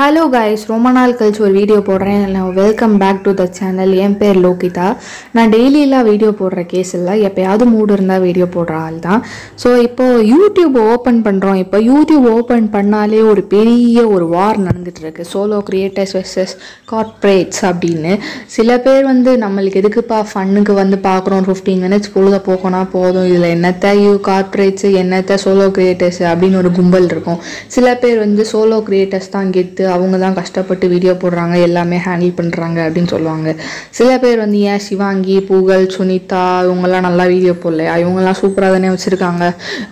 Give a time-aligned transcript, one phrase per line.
[0.00, 2.20] Hello guys ரொம்ப நாள் கழிச்சு ஒரு வீடியோ போடுறேன்.
[2.34, 4.88] நான் welcome back to the channel என் பேர் லோகிதா.
[5.36, 7.14] நான் டெய்லியெலாம் வீடியோ போடுற கேஸ் இல்லை.
[7.28, 9.22] எப்போயாவது மூடு இருந்தால் வீடியோ போடுற ஆள் தான்.
[9.62, 15.26] ஸோ இப்போ யூடியூப் ஓப்பன் பண்ணுறோம் இப்போ யூடியூப் ஓப்பன் பண்ணாலே ஒரு பெரிய ஒரு வார் நடந்துட்டு இருக்கு.
[15.32, 16.54] சோலோ கிரியேட்டர்ஸ் வெர்சஸ்
[16.92, 18.12] கார்ப்ரேட்ஸ் அப்படின்னு.
[18.58, 21.44] சில பேர் வந்து நம்மளுக்கு எதுக்குப்பா ஃபன்னுக்கு வந்து பார்க்குறோம்.
[21.50, 23.28] ஃபிஃப்டீன் மினிட்ஸ் பொழுத போக்கணும் போதும்.
[23.32, 27.42] இதில் என்னத்த யூ கார்ப்ரேட்ஸு என்னத்த சோலோ கிரியேட்டர்ஸ் அப்படின்னு ஒரு கும்பல் இருக்கும்.
[27.78, 32.78] சில பேர் வந்து சோலோ கிரியேட்டர்ஸ் தான் கெத்து அவங்க தான் கஷ்டப்பட்டு வீடியோ போடுறாங்க எல்லாமே ஹேண்டில் பண்ணுறாங்க
[32.86, 33.54] அப்படின்னு சொல்லுவாங்க.
[33.98, 37.94] சில பேர் வந்து ஏன் சிவாங்கி புகழ் சுனிதா இவங்கெல்லாம் நல்லா வீடியோ போடலையா?
[38.04, 39.44] இவங்கெல்லாம் சூப்பராக தானே வச்சுருக்காங்க.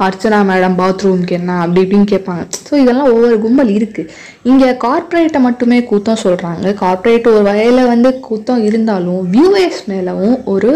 [0.06, 1.58] அர்ச்சனா மேடம் பாத்ரூம்க்கு என்ன?
[1.64, 2.44] அப்படி இப்படின்னு கேட்பாங்க.
[2.68, 4.12] ஸோ இதெல்லாம் ஒவ்வொரு கும்பல் இருக்குது
[4.50, 10.70] இங்கே கார்ப்பரேட்டை மட்டுமே கூத்தம் சொல்கிறாங்க கார்ப்பரேட் ஒரு வகையில் வந்து கூத்தம் இருந்தாலும் வியூவர்ஸ் மேலவும் ஒரு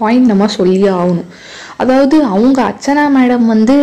[0.00, 1.30] பாயிண்ட் நம்ம சொல்லியே ஆகணும்.
[1.78, 3.74] அதாவது அவங்க அர்ச்சனா மேடம் வந்து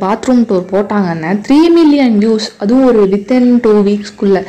[0.00, 4.42] பாத்ரூம் டூர் போட்டாங்கன்னா த்ரீ மில்லியன் வியூஸ் அதுவும் ஒரு வித்தின் டூ வீக்ஸ்க்குள்ளே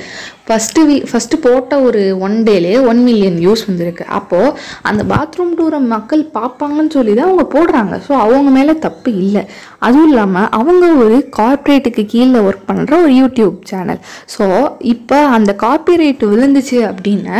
[0.47, 4.03] ஃபஸ்ட்டு வீ ஃபஸ்ட்டு போட்ட ஒரு ஒன் டேலே ஒன் மில்லியன் வியூஸ் வந்திருக்கு.
[4.19, 4.53] அப்போது
[4.89, 7.95] அந்த பாத்ரூம் டூரை மக்கள் பார்ப்பாங்கன்னு சொல்லி தான் அவங்க போடுறாங்க.
[8.07, 9.43] ஸோ அவங்க மேலே தப்பு இல்லை.
[9.87, 13.99] அதுவும் இல்லாமல் அவங்க ஒரு கார்ப்பரேட்டுக்கு கீழே ஒர்க் பண்ணுற ஒரு யூடியூப் சேனல்
[14.35, 14.45] ஸோ
[14.93, 17.37] இப்போ அந்த கார்ப்பரேட் விழுந்துச்சு அப்படின்னா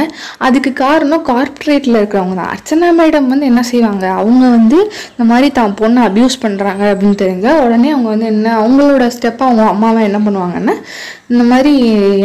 [0.47, 2.51] அதுக்கு காரணம் கார்ப்பரேட்டில் இருக்கிறவங்க தான்.
[2.55, 4.05] அர்ச்சனா மேடம் வந்து என்ன செய்வாங்க?
[4.21, 4.79] அவங்க வந்து
[5.13, 9.65] இந்த மாதிரி தான் பொண்ணை அப்யூஸ் பண்ணுறாங்க அப்படின்னு தெரிஞ்சால் உடனே அவங்க வந்து என்ன அவங்களோட ஸ்டெப்பை அவங்க
[9.73, 10.75] அம்மாவை என்ன பண்ணுவாங்கன்னா
[11.33, 11.73] இந்த மாதிரி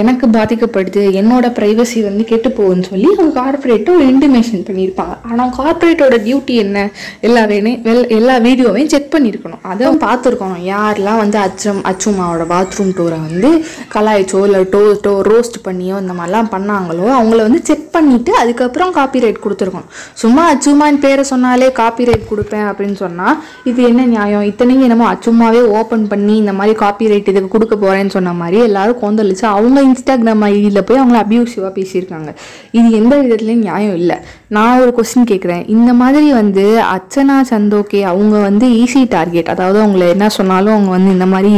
[0.03, 0.27] எனக்கு
[0.73, 5.15] பாதிக்கப்படுது என்னோட ப்ரைவசி வந்து கெட்டு போகுதுன்னு சொல்லி அவங்க கார்ப்பரேட்டை ஒரு இன்டிமேஷன் பண்ணியிருப்பாங்க.
[5.31, 6.78] ஆனால் கார்ப்பரேட்டோட டியூட்டி என்ன?
[7.27, 9.62] எல்லா வெல் எல்லா வீடியோவையும் செக் பண்ணியிருக்கணும்.
[9.73, 10.62] அதை பார்த்துருக்கணும்.
[10.73, 13.50] யாரெல்லாம் வந்து அச்சம் அச்சுமாவோட பாத்ரூம் டோரை வந்து
[13.95, 19.43] கலாய்ச்சோ இல்லை டோ டோ ரோஸ்ட் பண்ணியோ இந்த மாதிரிலாம் பண்ணாங்களோ அவங்கள வந்து செக் பண்ணிவிட்டு அதுக்கப்புறம் காப்பிரைட்
[19.45, 19.91] கொடுத்துருக்கணும்.
[20.23, 23.37] சும்மா அச்சுமான்னு பேரை சொன்னாலே காப்பிரைட் கொடுப்பேன் அப்படின்னு சொன்னால்
[23.70, 24.47] இது என்ன நியாயம்?
[24.53, 29.47] இத்தனையும் என்னமோ அச்சுமாவே ஓப்பன் பண்ணி இந்த மாதிரி காப்பிரைட் இதுக்கு கொடுக்க போகிறேன்னு சொன்ன மாதிரி எல்லாரும் கொந்தளிச்சு
[29.56, 32.30] அவங்க இன்ஸ்டாகிராம் ஐடியில் போய் அவங்கள அப்யூசிவாக பேசியிருக்காங்க.
[32.78, 34.16] இது எந்த விதத்துலையும் நியாயம் இல்லை.
[34.56, 36.64] நான் ஒரு கொஸ்டின் கேட்குறேன் இந்த மாதிரி வந்து
[36.94, 41.53] அர்ச்சனா சந்தோகே அவங்க வந்து ஈஸி டார்கெட் அதாவது அவங்கள என்ன சொன்னாலும் அவங்க வந்து இந்த மாதிரி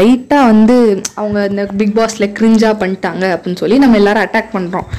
[0.00, 0.76] லைட்டாக வந்து
[1.20, 4.90] அவங்க இந்த பிக் பாஸில் கிரிஞ்சாக பண்ணிட்டாங்க அப்படின்னு சொல்லி நம்ம எல்லாரும் அட்டாக் பண்ணுறோம்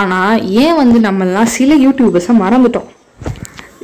[0.00, 2.90] ஆனால் ஏன் வந்து நம்மலாம் சில யூடியூபர்ஸை மறந்துட்டோம்?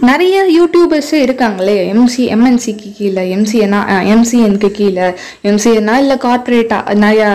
[0.09, 3.81] நிறைய யூடியூபர்ஸு இருக்காங்களே எம்சி எம்என்சிக்கு கீழே எம்சிஎனா
[4.13, 5.05] எம்சிஎனுக்கு கீழே
[5.51, 7.27] எம்சிஎனா இல்லை கார்ப்பரேட்டா நிறைய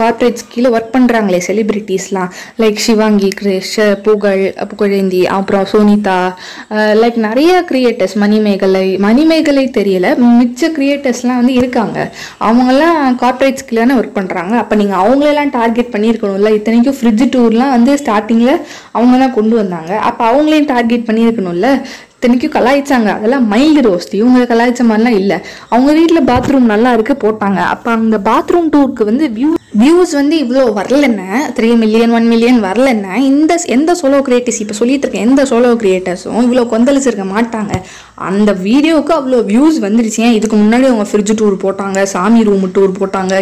[0.00, 2.30] கார்ப்பரேட்ஸ் கீழே ஒர்க் பண்ணுறாங்களே செலிப்ரிட்டிஸ்லாம்
[2.62, 3.76] லைக் சிவாங்கி கிரேஷ்
[4.06, 4.42] புகழ்
[4.72, 6.16] புகழேந்தி அப்புறம் சோனிதா
[7.02, 10.10] லைக் நிறைய கிரியேட்டர்ஸ் மணிமேகலை மணிமேகலை தெரியல
[10.40, 11.98] மிச்ச கிரியேட்டர்ஸ்லாம் வந்து இருக்காங்க.
[12.48, 18.54] அவங்கெல்லாம் கார்ப்பரேட்ஸ் கீழே ஒர்க் பண்ணுறாங்க அப்போ நீங்கள் அவங்களெல்லாம் டார்கெட் பண்ணியிருக்கணும்ல இத்தனைக்கும் ஃப்ரிட்ஜ் டூர்லாம் வந்து ஸ்டார்டிங்கில்
[18.96, 19.94] அவங்க தான் கொண்டு வந்தாங்க.
[20.10, 21.70] அப்போ அவங்களையும் டார்கெட் பண்ணியிருக்கணும்ல.
[22.26, 23.10] இத்தனைக்கும் கலாய்ச்சாங்க.
[23.16, 24.14] அதெல்லாம் மைல்டு ரோஸ்ட்.
[24.20, 25.36] இவங்க கலாய்ச்ச மாதிரிலாம் இல்லை.
[25.68, 27.60] அவங்க வீட்டில் பாத்ரூம் நல்லா இருக்கு போட்டாங்க.
[27.74, 29.50] அப்போ அந்த பாத்ரூம் டூருக்கு வந்து வியூ
[29.80, 35.04] வியூஸ் வந்து இவ்வளோ வரலன்னா த்ரீ மில்லியன் ஒன் மில்லியன் வரலன்னா இந்த எந்த சோலோ கிரியேட்டர்ஸ் இப்போ சொல்லிட்டு
[35.04, 37.72] இருக்கேன் எந்த சோலோ கிரியேட்டர்ஸும் இவ்வளோ கொந்தளிச்சிருக்க மாட்டாங்க.
[38.28, 40.20] அந்த வீடியோவுக்கு அவ்வளோ வியூஸ் வந்துருச்சு.
[40.26, 40.36] ஏன்?
[40.38, 43.34] இதுக்கு முன்னாடி அவங்க ஃப்ரிட்ஜ் டூர் போட்டாங்க சாமி ரூம் டூர் போட்டாங்க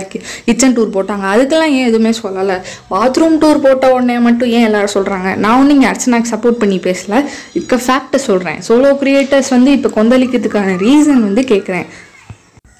[0.47, 1.27] கிச்சன் டூர் போட்டாங்க.
[1.35, 2.57] அதுக்கெல்லாம் ஏன் எதுவுமே சொல்லலை?
[2.95, 7.15] பாத்ரூம் டூர் போட்ட உடனே மட்டும் ஏன் எல்லாரும் சொல்கிறாங்க நான் ஒன்று இங்கே அர்ச்சனாக்கு சப்போர்ட் பண்ணி பேசல.
[7.59, 11.87] இருக்க ஃபேக்டை சொல்கிறேன் சோலோ கிரியேட்டர்ஸ் வந்து இப்போ கொந்தளிக்கிறதுக்கான ரீசன் வந்து கேட்குறேன்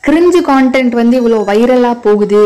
[0.07, 2.41] கிரிஞ்சு கான்டென்ட் வந்து இவ்வளோ வைரலாக போகுது.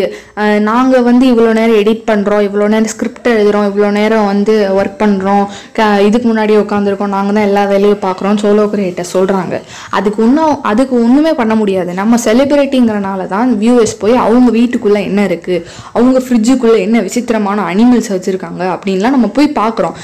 [0.69, 5.45] நாங்கள் வந்து இவ்வளோ நேரம் எடிட் பண்ணுறோம் இவ்வளோ நேரம் ஸ்கிரிப்ட் எழுதுகிறோம் இவ்வளோ நேரம் வந்து ஒர்க் பண்ணுறோம்
[5.79, 9.55] க இதுக்கு முன்னாடி உட்காந்துருக்கோம் நாங்கள் தான் எல்லா வேலையும் பார்க்குறோம் சோலோ கிரியேட்டர் சொல்கிறாங்க
[9.99, 11.93] அதுக்கு இன்னும் அதுக்கு ஒன்றுமே பண்ண முடியாது.
[12.01, 15.65] நம்ம செலிப்ரிட்டிங்கிறனால தான் வியூவர்ஸ் போய் அவங்க வீட்டுக்குள்ளே என்ன இருக்குது
[15.99, 19.97] அவங்க ஃப்ரிட்ஜுக்குள்ளே என்ன விசித்திரமான அனிமல்ஸ் வச்சுருக்காங்க அப்படின்லாம் நம்ம போய் பார்க்குறோம்.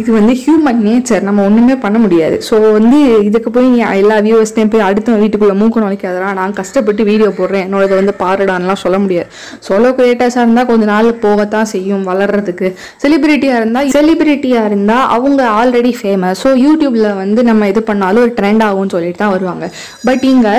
[0.00, 2.36] இது வந்து ஹியூமன் நேச்சர் நம்ம ஒன்றுமே பண்ண முடியாது.
[2.48, 2.98] ஸோ வந்து
[3.28, 7.64] இதுக்கு போய் நீ எல்லா வியூவர்ஸ்டையும் போய் அடுத்த வீட்டுக்குள்ளே மூக்க நுழைக்காதெல்லாம் நான் கஷ்டப்பட்டு வீடியோ போடுறேன்.
[7.66, 9.28] என்னோடது வந்து பாருடான்லாம் சொல்ல முடியாது.
[9.66, 12.70] சோலோ கிரியேட்டர்ஸாக இருந்தால் கொஞ்ச நாள் போகத்தான் செய்யும் வளர்றதுக்கு.
[13.04, 18.64] செலிபிரிட்டியாக இருந்தால் செலிபிரிட்டியாக இருந்தால் அவங்க ஆல்ரெடி ஃபேமஸ் ஸோ யூடியூப்பில் வந்து நம்ம இது பண்ணாலும் ஒரு ட்ரெண்ட்
[18.68, 19.64] ஆகும்னு சொல்லிட்டு தான் வருவாங்க.
[20.08, 20.54] பட் இங்கே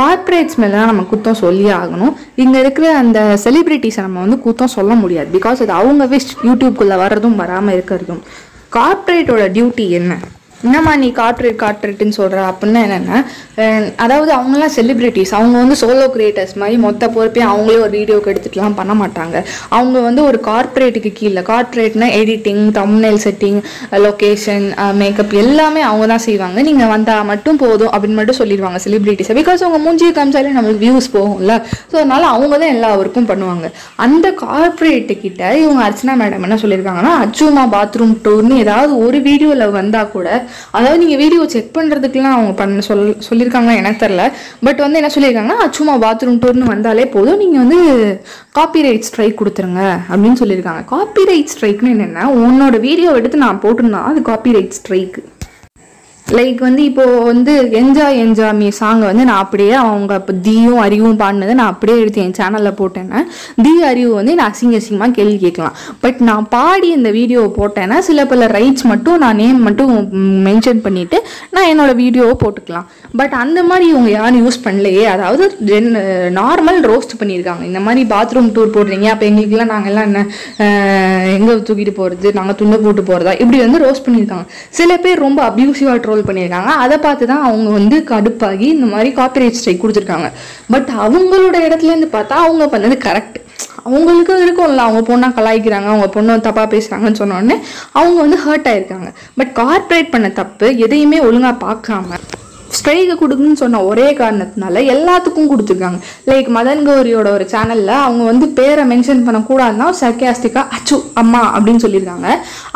[0.00, 2.14] கார்ப்பரேட்ஸ் மேலே தான் நம்ம குத்தம் சொல்லியே ஆகணும்.
[2.44, 5.28] இங்கே இருக்கிற அந்த செலிபிரிட்டிஸை நம்ம வந்து குத்தம் சொல்ல முடியாது.
[5.38, 8.22] பிகாஸ் அது அவங்க விஷ் யூடியூப்குள்ளே வர்றதும் வராமல் இருக்கிறதும்.
[8.72, 10.12] கார்ப்பரேட்டோட டியூட்டி என்ன?
[10.66, 13.18] என்னம்மா நீ கார்ட்ரேட் கார்ட்ரேட்டுன்னு சொல்கிற அப்படின்னா என்னென்னா
[14.04, 18.92] அதாவது அவங்களாம் செலிப்ரிட்டிஸ் அவங்க வந்து சோலோ கிரியேட்டர்ஸ் மாதிரி மொத்த பொறுப்பையும் அவங்களே ஒரு வீடியோக்கு எடுத்துட்டுலாம் பண்ண
[19.02, 19.36] மாட்டாங்க.
[19.76, 23.58] அவங்க வந்து ஒரு கார்ப்பரேட்டுக்கு கீழே கார்ப்பரேட்னா editing thumbnail setting
[24.06, 24.66] location
[25.00, 26.58] makeup எல்லாமே அவங்க தான் செய்வாங்க.
[26.68, 31.56] நீங்கள் வந்தால் மட்டும் போதும் அப்படின்னு மட்டும் சொல்லிடுவாங்க செலிப்ரிட்டிஸை பிகாஸ் அவங்க மூஞ்சியை காமிச்சாலே நம்மளுக்கு வியூஸ் போகும்ல.
[31.90, 33.66] ஸோ அதனால் அவங்க தான் எல்லா ஒர்க்கும் பண்ணுவாங்க.
[34.06, 40.28] அந்த கார்ப்பரேட்டுக்கிட்ட இவங்க அர்ச்சனா மேடம் என்ன சொல்லியிருக்காங்கன்னா அச்சுமா பாத்ரூம் டூர்னு ஏதாவது ஒரு வீடியோவில் வந்தால் கூட
[40.70, 44.24] அதாவது நீங்கள் வீடியோ செக் பண்ணுறதுக்குலாம் அவங்க பண்ண சொல் சொல்லியிருக்காங்களா எனக்கு தெரில
[44.64, 47.38] பட் வந்து என்ன சொல்லியிருக்காங்கன்னா சும்மா பாத்ரூம் டூர்னு வந்தாலே போதும்.
[47.38, 47.80] நீங்கள் வந்து
[48.52, 54.02] காப்பி ரைட் ஸ்ட்ரைக் கொடுத்துருங்க அப்படின்னு சொல்லியிருக்காங்க காப்பி ரைட் ஸ்ட்ரைக்னு என்னென்னா உன்னோட வீடியோ எடுத்து நான் போட்டிருந்தா
[54.04, 55.22] அது காப்பி ரைட் ஸ்ட்ரைக்கு
[56.38, 61.16] லைக் வந்து இப்போ வந்து என்ஜாய் என்ஜாய் மீ சாங்கை வந்து நான் அப்படியே அவங்க இப்போ தீயும் அறிவும்
[61.22, 63.20] பாடினதை நான் அப்படியே எடுத்து என் சேனலில் போட்டேன்னா
[63.64, 65.74] தீ அறிவு வந்து நான் அசிங்க அசிங்கமாக கேள்வி கேட்கலாம்.
[66.04, 69.90] பட் நான் பாடி இந்த வீடியோவை போட்டேன்னா சில பல ரைட்ஸ் மட்டும் நான் நேம் மட்டும்
[70.48, 71.20] மென்ஷன் பண்ணிவிட்டு
[71.56, 72.86] நான் என்னோடய வீடியோவை போட்டுக்கலாம்.
[73.20, 75.04] பட் அந்த மாதிரி இவங்க யாரும் யூஸ் பண்ணலையே.
[75.14, 75.90] அதாவது ஜென்
[76.40, 77.64] நார்மல் ரோஸ்ட் பண்ணியிருக்காங்க.
[77.70, 79.08] இந்த மாதிரி பாத்ரூம் டூர் போடுறீங்க.
[79.14, 80.24] அப்போ எங்களுக்குலாம் நாங்கள்லாம் என்ன
[81.36, 84.46] எங்கே தூக்கிட்டு போகிறது நாங்கள் துண்டை போட்டு போகிறதா இப்படி வந்து ரோஸ்ட் பண்ணியிருக்காங்க.
[84.80, 86.70] சில பேர் ரொம்ப அப்யூசிவாக ட்ரோல் பண்ணியிருக்காங்க.
[86.84, 90.30] அதை பார்த்து தான் அவங்க வந்து கடுப்பாகி இந்த மாதிரி காப்பிரைட் ஸ்ட்ரைக் கொடுத்துருக்காங்க.
[90.70, 93.38] பட் அவங்களோட இடத்துலேருந்து பார்த்தா அவங்க பண்ணது கரெக்ட்
[93.84, 94.82] அவங்களுக்கு இருக்கும்ல.
[94.86, 95.88] அவங்க பொண்ணா கலாய்க்கிறாங்க.
[95.92, 97.56] அவங்க பொண்ணு தப்பாக பேசுகிறாங்கன்னு சொன்னோடனே
[97.92, 99.08] அவங்க வந்து ஹர்ட் ஆயிருக்காங்க.
[99.36, 102.18] பட் கார்ப்பரேட் பண்ண தப்பு எதையுமே ஒழுங்காக பார்க்காம
[102.78, 105.98] ஸ்ட்ரைக்கு கொடுக்குன்னு சொன்ன ஒரே காரணத்தினால எல்லாத்துக்கும் கொடுத்துருக்காங்க.
[106.30, 112.28] லைக் மதன் கௌரியோட ஒரு சேனலில் அவங்க வந்து பேரை மென்ஷன் பண்ணக்கூடாதுன்னா சர்க்கியாஸ்டிக்காக அச்சு அம்மா அப்படின்னு சொல்லியிருக்காங்க.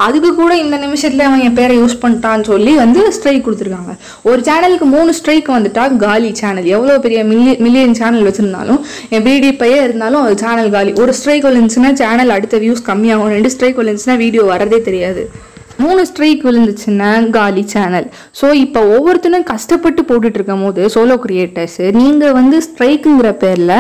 [0.07, 3.95] அதுக்கு கூட இந்த நிமிஷத்தில் அவன் என் பேரை யூஸ் பண்ணிட்டான்னு சொல்லி வந்து ஸ்ட்ரைக் கொடுத்துருக்காங்க.
[4.31, 8.83] ஒரு சேனலுக்கு மூணு ஸ்ட்ரைக் வந்துட்டா காலி சேனல் எவ்வளோ பெரிய மில்லிய மில்லியன் சேனல் வச்சுருந்தாலும்
[9.15, 10.93] என் பிடி பையே இருந்தாலும் அது சேனல் காலி.
[11.05, 13.33] ஒரு ஸ்ட்ரைக் வந்துச்சுன்னா சேனல் அடுத்த வியூஸ் கம்மியாகும்.
[13.37, 15.25] ரெண்டு ஸ்ட்ரைக் வந்துச்சுன்னா வீடியோ வரதே தெரியாது.
[15.79, 18.07] மூணு ஸ்ட்ரைக் விழுந்துச்சுன்னா காலி சேனல்
[18.41, 23.77] ஸோ இப்போ ஒவ்வொருத்தரும் கஷ்டப்பட்டு போட்டுட்டு இருக்கும் போது சோலோ கிரியேட்டர்ஸ் நீங்கள் வந்து ஸ்ட்ரைக்குங்கிற பேரில்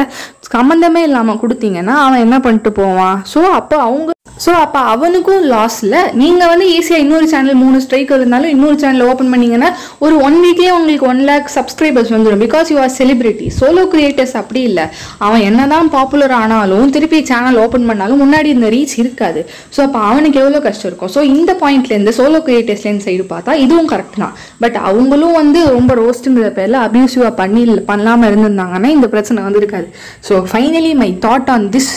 [0.52, 3.22] சம்மந்தமே இல்லாமல் கொடுத்தீங்கன்னா அவன் என்ன பண்ணிட்டு போவான்?
[3.34, 4.10] ஸோ அப்போ அவங்க
[4.42, 9.30] ஸோ அப்போ அவனுக்கும் லாஸில் நீங்கள் வந்து ஈஸியாக இன்னொரு சேனல் மூணு ஸ்ட்ரைக் இருந்தாலும் இன்னொரு சேனல் ஓப்பன்
[9.32, 9.68] பண்ணீங்கன்னா
[10.04, 14.62] ஒரு ஒன் வீக்லேயே உங்களுக்கு ஒன் லேக் சப்ஸ்கிரைபர்ஸ் வந்துடும் because you are celebrity solo creators அப்படி
[14.70, 14.86] இல்லை.
[15.26, 19.42] அவன் என்னதான் பாப்புலர் ஆனாலும் திருப்பி சேனல் ஓப்பன் பண்ணாலும் முன்னாடி இந்த ரீச் இருக்காது.
[19.76, 21.12] ஸோ அப்போ அவனுக்கு எவ்வளோ கஷ்டம் இருக்கும்?
[21.16, 24.34] ஸோ இந்த பாயிண்ட்லேருந்து சோலோ கிரியேட்டர்ஸ்லேருந்து சைடு பார்த்தா இதுவும் கரெக்ட் தான்.
[24.64, 29.88] பட் அவங்களும் வந்து ரொம்ப ரோஸ்ட்டுங்கிற பேரில் அப்யூசிவாக பண்ணி பண்ணாமல் இருந்திருந்தாங்கன்னா இந்த பிரச்சனை வந்து இருக்காது
[30.28, 31.94] so finally my thought on this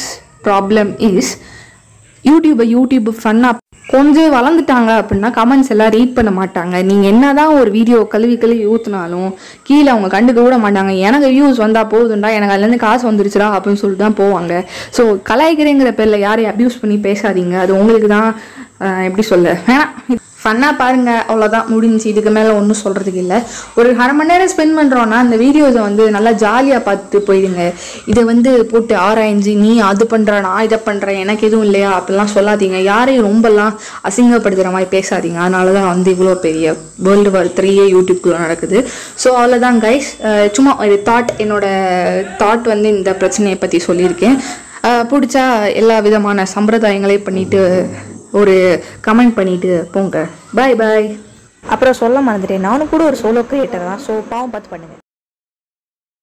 [0.47, 1.31] problem is
[2.29, 3.55] யூடியூபை YouTube ஃபன்னாக
[3.93, 6.75] கொஞ்சம் வளர்ந்துட்டாங்க அப்படின்னா கமெண்ட்ஸ் எல்லாம் ரீட் பண்ண மாட்டாங்க.
[6.89, 9.29] நீங்கள் என்னதான் ஒரு வீடியோ கழுவி கழுவி ஊற்றுனாலும்
[9.67, 10.93] கீழே அவங்க கண்டுக்க விட மாட்டாங்க.
[11.07, 14.61] எனக்கு வியூஸ் வந்தால் போதுண்டா எனக்கு அதுலேருந்து காசு வந்துருச்சுடா அப்படின்னு சொல்லிட்டு தான் போவாங்க.
[14.97, 17.57] ஸோ கலாய்க்கிறேங்கிற பேரில் யாரையும் அப்யூஸ் பண்ணி பேசாதீங்க.
[17.65, 18.29] அது உங்களுக்கு தான்
[19.09, 19.93] எப்படி சொல்ல வேணாம்.
[20.47, 23.39] ஃபன்னாக பாருங்கள் அவ்வளோதான் முடிஞ்சு இதுக்கு மேலே ஒன்றும் சொல்கிறதுக்கு இல்லை.
[23.79, 27.63] ஒரு அரை மணி நேரம் ஸ்பெண்ட் பண்ணுறோன்னா அந்த வீடியோஸை வந்து நல்லா ஜாலியாக பார்த்து போயிடுங்க.
[28.11, 31.89] இதை வந்து போட்டு ஆராய்ஞ்சு நீ அது பண்ணுற நான் இதை பண்ணுறேன் எனக்கு எதுவும் இல்லையா?
[31.99, 32.79] அப்படிலாம் சொல்லாதீங்க.
[32.91, 33.73] யாரையும் ரொம்பலாம்
[34.09, 35.39] அசிங்கப்படுத்துகிற மாதிரி பேசாதீங்க.
[35.45, 36.75] அதனால தான் வந்து இவ்வளோ பெரிய
[37.07, 38.77] வேர்ல்டு வார் த்ரீயே யூடியூப்குள்ளே நடக்குது.
[39.23, 40.09] ஸோ அவ்வளோதான் கைஸ்
[40.57, 41.65] சும்மா ஒரு தாட் என்னோட
[42.43, 44.37] தாட் வந்து இந்த பிரச்சனையை பற்றி சொல்லியிருக்கேன்.
[45.11, 45.43] பிடிச்சா
[45.79, 47.61] எல்லா விதமான சம்பிரதாயங்களையும் பண்ணிட்டு
[48.31, 50.27] ஒரு கமெண்ட் பண்ணிட்டு போங்க.
[50.55, 51.07] பாய் பாய்
[51.73, 52.67] அப்புறம் சொல்ல மறந்துட்டேன்.
[52.69, 54.01] நானும் கூட ஒரு சோலோ கிரியேட்டர் தான்.
[54.07, 54.95] ஸோ பாவம் பார்த்து பண்ணுங்க.